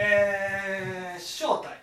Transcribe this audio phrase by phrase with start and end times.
[0.00, 1.76] えー、正体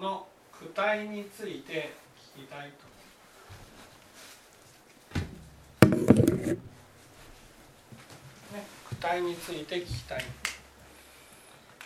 [0.00, 1.92] の躯体について
[2.34, 2.86] 聞きたいと。
[8.56, 10.24] ね、躯体について聞きたい。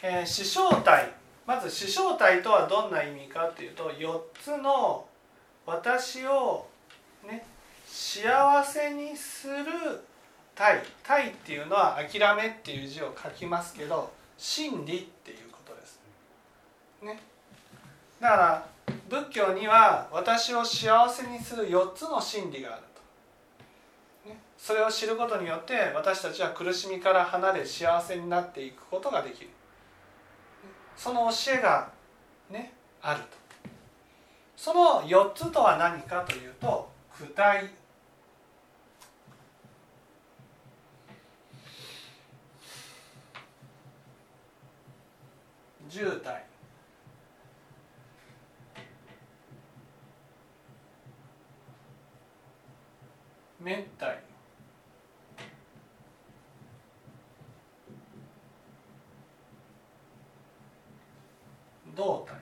[0.04, 5.06] えー、視正体まず視正体とはどんな意味かというと4つの
[5.64, 6.66] 私を
[7.26, 7.46] ね
[7.86, 9.54] 幸せにする
[10.56, 16.00] 体体っていうのは諦めっていう字を書きますけど真理っていうことです。
[17.02, 17.20] ね、
[18.20, 18.66] だから
[19.08, 22.82] 仏教には私を幸せにする4つの真理がある
[24.24, 29.50] と、ね、それを知ることによって私たちは苦しみから離れ幸せになっていくことができる。
[30.96, 31.90] その教えが
[32.50, 33.26] ねあると。
[34.56, 37.70] その4つとは何かというと具体。
[45.88, 46.46] 渋滞。
[53.66, 54.35] 滅体
[61.96, 62.36] 胴体、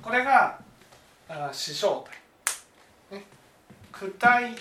[0.00, 0.60] これが
[1.52, 2.06] 視小
[3.10, 3.24] 体、ね、
[3.92, 4.54] 躯体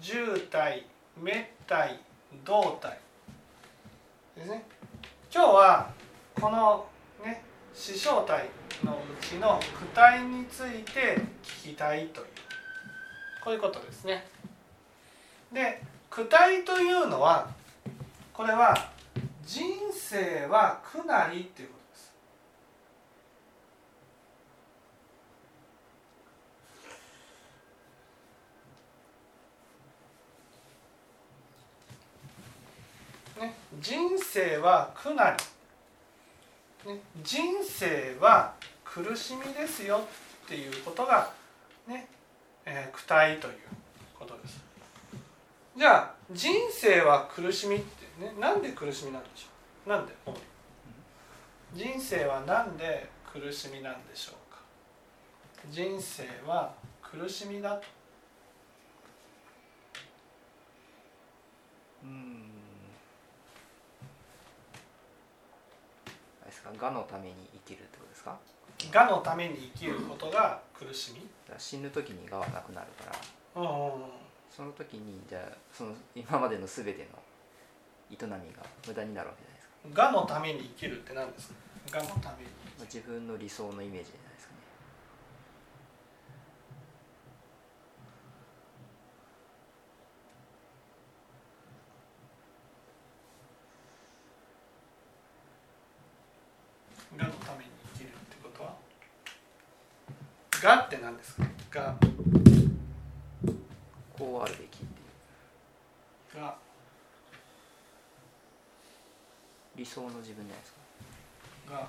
[0.00, 0.86] 渋体
[1.20, 2.00] 滅体
[2.44, 2.98] 胴体
[4.36, 4.64] ですね。
[5.32, 5.90] 今日は
[6.40, 6.86] この
[7.22, 7.42] ね
[7.74, 8.48] 視小体
[8.82, 12.26] のうちの躯体について聞きたいという。
[13.44, 14.26] こういうことですね。
[15.52, 17.48] で躯体というのは
[18.32, 18.74] これは
[19.44, 21.74] 人生は苦なりっていうこ
[33.34, 33.46] とです。
[33.46, 35.36] ね、人生は苦な
[36.84, 38.54] り、ね、人生は
[38.84, 40.06] 苦しみですよ
[40.44, 41.32] っていうことが
[41.86, 42.06] ね、
[42.64, 43.54] えー、苦体という
[44.18, 44.67] ことです。
[45.78, 47.84] じゃあ人生は苦しみって
[48.20, 49.46] ねなんで苦しみなんでしょ
[49.86, 49.90] う？
[49.90, 50.12] なんで？
[51.72, 54.58] 人生はなんで苦しみなんでしょうか？
[55.70, 57.76] 人生は苦しみだ。
[57.76, 57.82] と
[62.02, 62.48] うん。
[66.44, 66.70] ですか？
[66.80, 67.34] 我のために
[67.66, 68.36] 生きるってことですか？
[68.92, 71.24] 我のために生きることが苦しみ。
[71.56, 73.12] 死ぬ時に我はなくなるか
[73.54, 73.62] ら。
[73.62, 74.02] うんうんうん
[74.50, 77.18] その時にじゃあその今までの全ての
[78.10, 80.02] 営みが無駄になるわけじゃないですか。
[80.04, 81.50] がのために生きるって何です
[81.92, 81.98] か？
[81.98, 82.50] がのために。
[82.84, 84.60] 自分の理想のイメージじゃないですかね。
[97.18, 98.76] がのために生きるってことは？
[100.62, 101.44] がって何ですか？
[101.70, 101.96] が
[104.18, 104.80] こうあるべき
[106.36, 106.56] が。
[109.76, 110.78] 理想の自分じゃないですか。
[111.72, 111.88] が。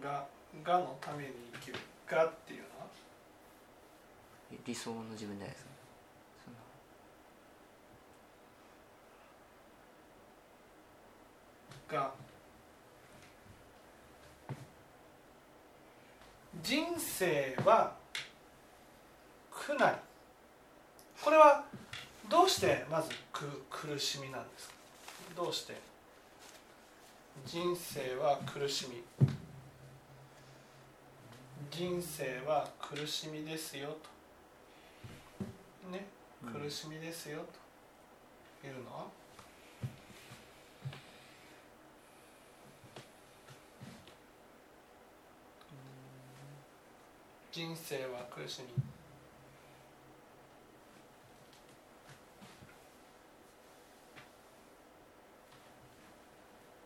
[0.00, 0.26] が
[0.64, 1.78] がのために生きる。
[2.06, 2.62] がっていう
[4.64, 5.64] 理想の自分じゃないです
[11.88, 11.96] か。
[11.96, 12.12] が。
[16.62, 17.94] 人生は
[19.50, 19.96] 苦なり
[21.22, 21.64] これは
[22.28, 24.74] どうしてまず苦苦しみなんですか？
[25.36, 25.76] どうして？
[27.44, 29.04] 人生は苦しみ。
[31.70, 34.15] 人生は苦しみですよと。
[35.90, 36.06] ね
[36.52, 37.44] 苦しみですよ
[38.62, 39.06] というのは？
[47.52, 48.68] 人生は苦しみ。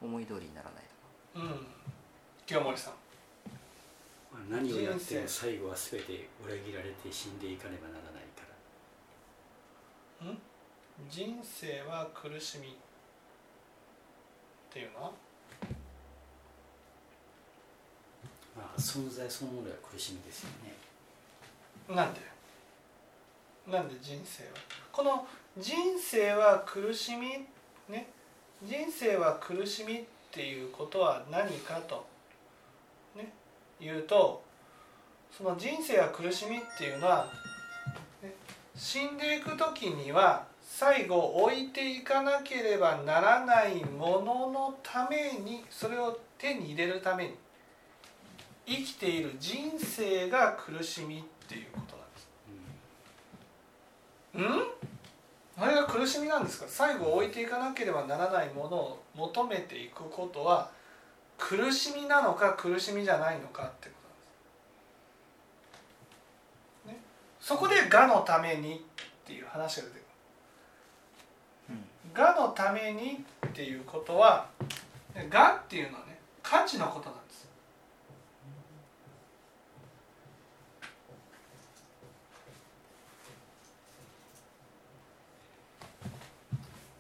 [0.01, 0.85] 思い通りにならない
[1.35, 1.67] うん。
[2.47, 2.95] 清盛さん。
[4.49, 8.23] 何をやっても最後は全て裏切られて死んでいかねばならない
[11.11, 12.71] 人生は苦しみっ
[14.73, 15.05] ていうの？
[15.05, 15.13] は
[18.57, 20.75] まあ存在そのものが苦しみですよね。
[21.97, 22.21] なんで？
[23.67, 24.51] なんで人生は？
[24.93, 25.27] この
[25.59, 27.47] 人生は苦しみ
[27.89, 28.09] ね？
[28.63, 32.07] 人生は苦しみっていうことは何かと
[33.17, 33.33] ね
[33.81, 34.43] 言うと
[35.37, 37.31] その人生は苦しみっていうのは、ね、
[38.81, 47.35] 死んでいく時には最後置いていかなければならないもののためにそれを手に入れるために
[48.67, 51.81] 生きている人生が苦しみっていうこ
[54.33, 54.65] となんです。
[55.59, 55.63] うん。
[55.63, 56.65] あれが苦しみなんですか？
[56.67, 60.71] 最後置いていかなければならないものを求めていくことは
[61.37, 63.95] 苦しみなのか苦しみじゃないのかってこ
[66.87, 66.99] となんです。
[66.99, 67.05] ね、
[67.51, 70.03] そこで「がのために」っていう話が出てく
[71.73, 71.77] る。
[72.15, 74.47] がのためにっていうことは
[75.29, 77.49] がっていうのはね価値のことなんです。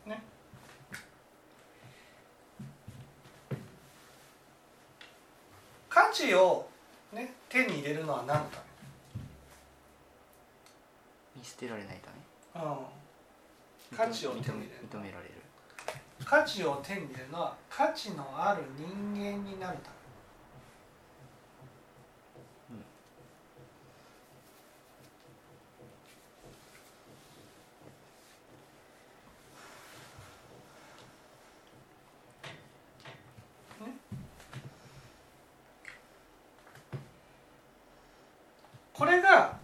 [0.06, 0.20] ね。
[5.88, 6.68] 価値を、
[7.12, 8.69] ね、手に入れるのは何のた
[11.40, 12.16] 見捨てられないため、
[12.62, 12.72] うん、
[13.92, 14.72] め価値を手に入れる。
[14.92, 15.30] 認められる。
[16.22, 19.90] 価値を手に入れるのは価値のある人間になるた
[22.70, 22.76] め、
[33.86, 33.92] ね
[38.92, 39.59] これがこれが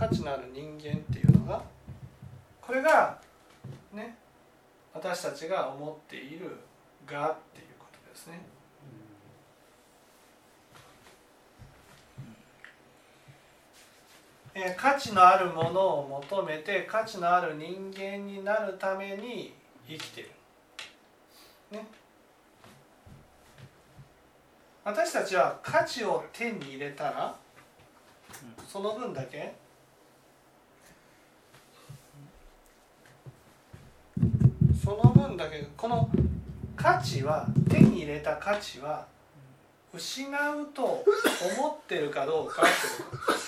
[0.00, 1.62] 価値のある人間っていうのが
[2.62, 3.20] これが
[3.92, 4.16] ね
[4.94, 6.56] 私たちが思っている
[7.06, 8.40] 「が」っていうことですね。
[14.54, 19.54] えー価値のあるものを求めて価値のある人間になるために
[19.86, 20.30] 生きてる。
[21.72, 21.86] ね。
[24.82, 27.36] 私たちは価値を手に入れたら
[28.66, 29.54] その分だけ
[34.90, 36.10] その分だけこの
[36.74, 39.06] 価値は手に入れた価値は
[39.94, 41.04] 失うと思っ
[41.86, 42.70] てるかどうかって
[43.04, 43.38] こと。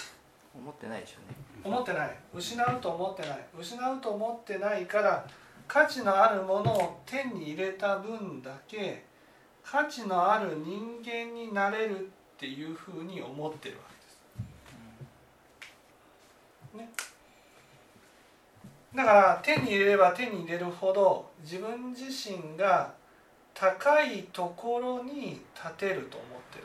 [0.57, 1.35] 思ってないでしょうね。
[1.65, 2.17] 思ってない。
[2.33, 3.45] 失うと思ってない。
[3.59, 5.27] 失うと思ってないから
[5.67, 9.05] 価値のあるものを手に入れた分だけ
[9.65, 12.03] 価値のある人間になれるっ
[12.39, 13.95] ていうふうに思ってるわけ
[16.79, 16.87] です。
[16.87, 16.93] ね。
[18.95, 22.95] だから手に入れれば手に入れるほど自分自身が
[23.55, 26.59] 高いところに立てると思って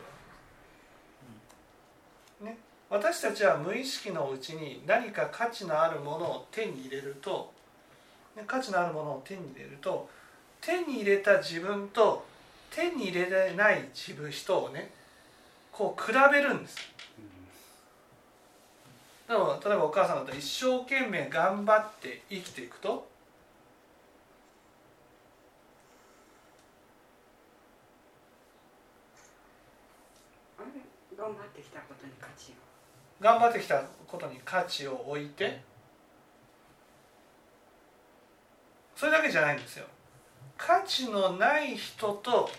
[2.41, 2.45] る。
[2.45, 2.57] ね。
[2.89, 7.51] 私たちは無意識のうちに何か価値のあるものを手に入れると、
[8.35, 10.09] ね、価値のあるものを手に入れると
[10.62, 12.25] 手に入れた自分と
[12.71, 14.91] 手に入れれない自分人をね
[15.71, 16.77] こう比べるんです。
[19.27, 23.07] でも例えばお母さんだったら一生懸命頑張って生きていくと
[30.57, 30.61] あ
[31.17, 32.56] れ頑張ってきたことに価値を。
[33.19, 35.60] 頑張ってきたことに価値を置いて
[38.96, 39.86] それだけじゃないんですよ。
[40.57, 42.50] 価値のない人と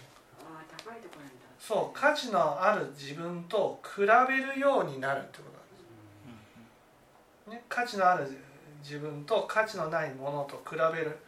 [1.59, 5.51] そう価値のある自分と比べるようになるってこと
[7.51, 8.27] なんです、ね、価値のある
[8.83, 11.19] 自分と価値のないものと比べる、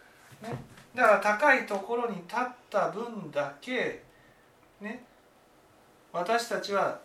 [0.42, 0.62] ね、
[0.94, 2.38] だから高いところに立っ
[2.70, 4.04] た分だけ
[4.80, 5.04] ね
[6.12, 7.00] 私たちは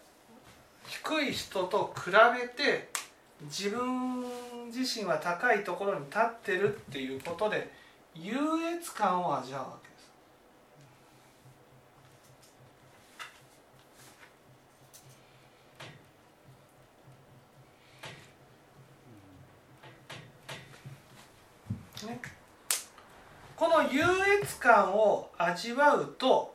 [0.88, 2.90] 低い人と比べて
[3.44, 4.24] 自分
[4.68, 7.72] 自身は高いところに立ってるっていうことで
[8.14, 8.34] 優
[8.78, 9.96] 越感を味わうわけで
[22.04, 22.08] す。
[22.08, 22.22] ね、
[23.56, 24.02] この優
[24.42, 26.54] 越感を味わうと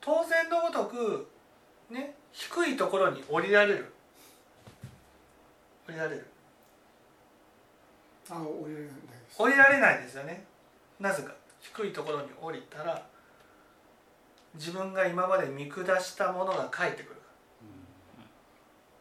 [0.00, 1.28] 当然のごとく
[1.90, 3.92] ね低いところに降りられる。
[5.88, 6.26] 降りられる。
[8.30, 9.36] あ降りられないです。
[9.36, 10.44] 降りられないですよね。
[10.98, 11.32] なぜか。
[11.60, 13.06] 低いところに降りたら
[14.54, 17.20] 自分が今まで見下したものが返ってくる。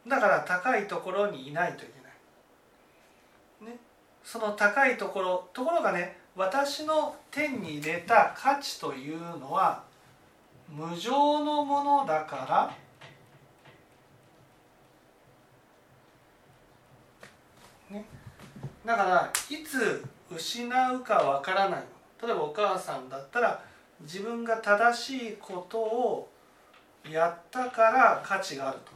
[0.07, 3.79] だから高いところにいないといけない、ね、
[4.24, 9.83] その高いところところがね私の手に入れた価値というのは
[10.69, 12.75] 無常のものだから
[17.89, 18.05] ね。
[18.86, 21.84] だからいつ失うかわからない。
[22.22, 23.63] 例えばお母さんだったら
[24.01, 26.29] 自分が正しいことを
[27.10, 28.91] やったから価値があると。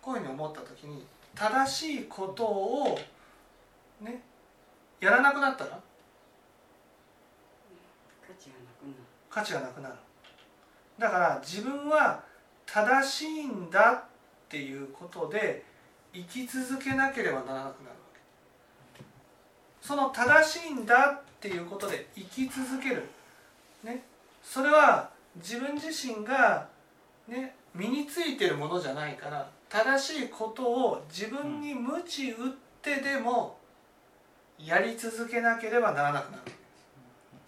[0.00, 1.04] こういうふうに思った時に
[1.34, 2.98] 正しいことを
[4.00, 4.22] ね
[5.00, 5.70] やらなくなったら？
[8.26, 8.94] 価値がなくなる。
[9.30, 9.94] 価値がなくなる。
[10.98, 12.22] だから自分は
[12.66, 14.04] 正しいんだっ
[14.48, 15.64] ていうことで
[16.14, 17.72] 生き続けなければならなくなるわ
[18.14, 19.02] け。
[19.80, 23.08] その正しいんだっていうことで生き続ける。
[23.82, 24.02] ね。
[24.42, 26.68] それは自分自身が
[27.26, 32.50] ね身についてるものじゃないから正しいことを自分に鞭打っ
[32.82, 33.56] てでも
[34.58, 36.42] やり続けなければならなくなる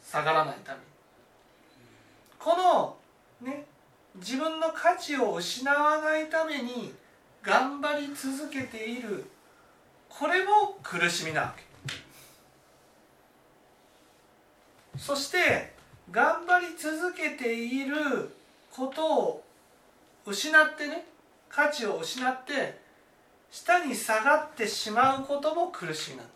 [0.03, 0.85] 下がらないために。
[2.39, 2.97] この
[3.43, 3.67] ね
[4.17, 6.95] 自分の価値を失わないために
[7.45, 9.25] 頑張り続けている。
[10.09, 11.65] これも苦しみなわけ。
[14.99, 15.75] そして
[16.11, 18.35] 頑張り続けている
[18.71, 19.45] ことを
[20.25, 21.05] 失ってね
[21.49, 22.79] 価値を失って
[23.51, 26.33] 下に下がってしまうことも苦しみなんで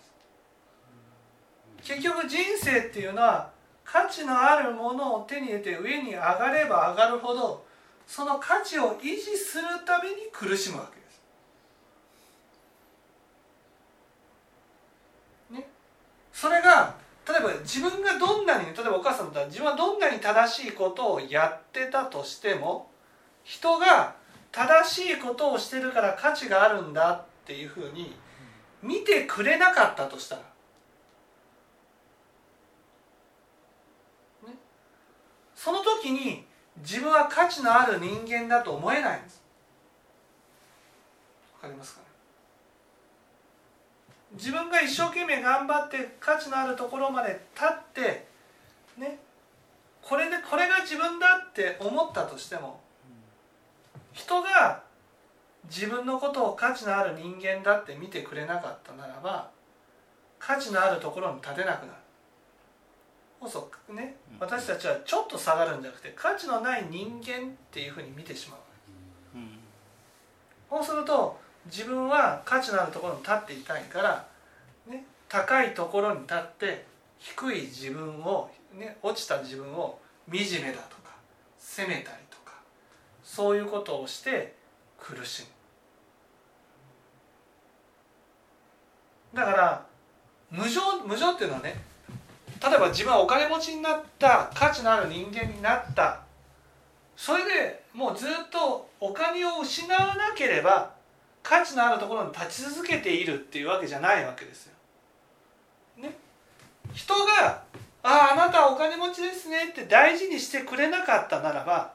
[1.85, 1.95] す。
[1.95, 3.51] 結局人生っていうのは
[3.85, 7.65] 価値のあるものを手に入れて上に上がれば上がるほど
[8.07, 11.21] その価値を維持するために苦しむわけです。
[15.51, 15.69] ね、
[16.41, 16.95] それが
[17.27, 22.89] 例えば自分がどんなに例えばお母さんだったら自分はどんなに正しいことをやってたとしても
[23.43, 24.15] 人が
[24.53, 28.15] 正しいことをしてるから価値があるんだっていうふうに
[28.81, 30.43] 見てくれなかったとしたら。
[35.57, 36.45] その時に
[36.77, 39.43] 自分は価値のある人間だと思えないんです。
[41.55, 42.08] わかりますかね？
[44.39, 48.27] 自分が一生懸命頑張って価値のあるところまで立って
[48.97, 49.19] ね
[50.01, 52.81] これでこれが自分だって思ったとしても
[54.13, 54.83] 人が
[55.69, 59.51] 自分のことを価値のある人間だって見てくれなかったならば
[60.39, 61.99] 価値のあるところに立てなくなる。
[63.41, 64.17] こそね。
[64.41, 68.61] 私たちはちょっと下がるんじゃなくて価値のない人間っていうふうに見てしまう。
[70.71, 74.28] そうすると自分は価値のあるところに立っていたいから、
[74.89, 76.85] ね、高いところに立って
[77.19, 79.99] 低い自分を、ね、落ちた自分を
[80.31, 81.17] 惨めだとか
[81.59, 82.55] 責めたりとか
[83.23, 84.55] そういうことをして
[84.99, 85.47] 苦し
[89.33, 89.87] むだから
[90.51, 91.77] 無常無常っていうのはね
[92.63, 96.23] 例えば自分はお金持ちになった価値のある人間になった
[97.17, 100.93] それでもうずっとお金を失わなければ
[101.43, 104.75] 価値のあるところに立ち続けているっていうわけじゃないわけですよ。
[105.97, 106.17] ね、
[106.93, 107.63] 人が
[108.03, 111.93] 「あああなたはお金持ちですね」って大事にしてくれなかったならば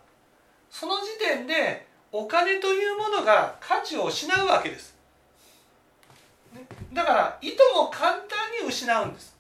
[0.70, 4.94] その時点でお金というものが価値を失うわけです。
[6.52, 9.34] ね、だからいとも簡単に失うんです。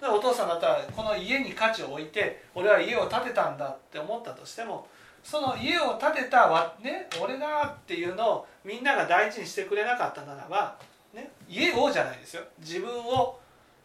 [0.00, 4.86] お父さんだったらこの家に価値を置いて俺は家を建てたんだって思ったとしても
[5.22, 10.76] その家を建てたわ、ね、俺だっていうのをみんなが大事にしてくれなかったならば、
[11.14, 13.38] ね、家をじゃないですよ自分を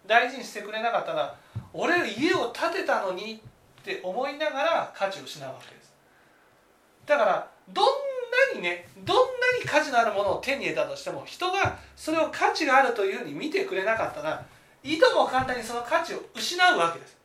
[0.06, 1.34] 大事にしてくれなかったら
[1.74, 3.42] 俺家を建てたのに
[3.82, 5.94] って思いながら価値を失うわけです。
[7.06, 9.24] だからどんなにねどんな
[9.60, 14.46] に価値のあるものを手に入れたとしても人がそれを価値があるというふうに見てくれなかったら
[14.84, 17.18] いとも簡単にその価値を失うわけです。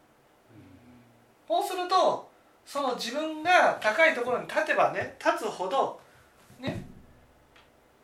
[1.47, 2.31] そうすると
[2.65, 6.01] その自分が高いところに立てばね立つほど
[6.59, 6.85] ね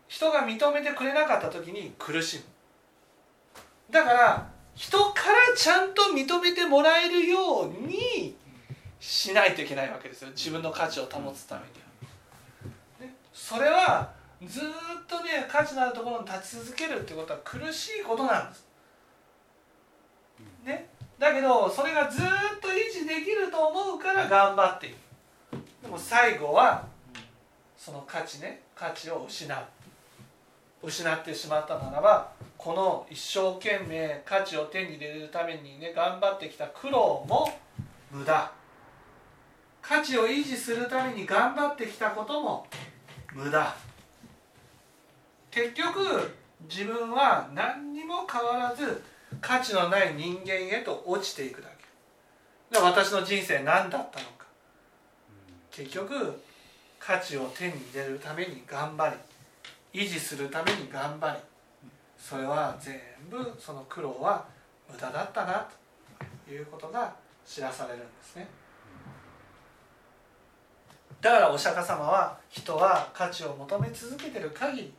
[0.06, 2.42] 人が認めてくれなかった時に苦しむ。
[3.90, 5.09] だから人
[5.60, 8.34] ちゃんと認めてもらえるように
[8.98, 10.30] しないといけないわけですよ。
[10.30, 11.66] 自分の価値を保つために。
[12.98, 14.10] は、ね、それは
[14.42, 14.62] ずっ
[15.06, 18.66] とね価値のあるところに立ち続けるってことは苦しいことなんです。
[20.64, 20.88] ね、
[21.18, 22.26] だけどそれがずっ
[22.62, 24.96] と維持できると思うから頑張っている。
[25.82, 26.86] でも最後は
[27.76, 29.58] その価値ね価値を失う。
[30.82, 37.48] 失ってしまったならばこの一生懸命価値を手に入れるためにね頑張ってきた苦労も
[38.10, 38.52] 無駄。
[39.82, 42.66] 価値を維持するために頑張ってきたことも
[43.34, 43.74] 無駄。
[45.50, 46.34] 結局
[46.68, 49.02] 自分は何にも変わらず
[49.40, 51.68] 価値のない人間へと落ちていくだ
[52.70, 52.76] け。
[52.76, 54.46] で私の人生何だったのか。
[55.70, 56.42] 結局
[56.98, 59.16] 価値を手に入れるために頑張り
[59.92, 61.38] 維持するために頑張り
[62.16, 64.46] それは全部その苦労は
[64.90, 65.66] 無駄だったな
[66.46, 67.14] ということが
[67.46, 68.46] 知らされるんですね。
[71.20, 74.92] だからお釈迦様は人は価値を求め続けてる限り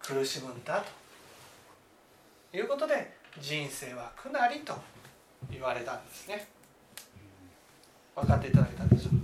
[0.00, 0.84] 苦しむんだ
[2.50, 4.74] ということで人生は苦なりと
[5.50, 6.48] 言われたんですね。
[8.14, 9.17] 分かっていただけたでしょうか？